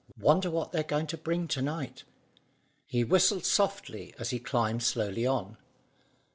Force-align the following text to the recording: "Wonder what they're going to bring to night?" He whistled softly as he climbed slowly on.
"Wonder 0.17 0.49
what 0.49 0.71
they're 0.71 0.81
going 0.81 1.05
to 1.05 1.15
bring 1.17 1.47
to 1.49 1.61
night?" 1.61 2.05
He 2.87 3.03
whistled 3.03 3.45
softly 3.45 4.15
as 4.17 4.31
he 4.31 4.39
climbed 4.39 4.81
slowly 4.81 5.27
on. 5.27 5.57